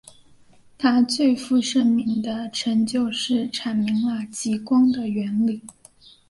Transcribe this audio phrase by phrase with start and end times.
[0.79, 5.61] 他最负盛名的成就是阐明了极光的原理。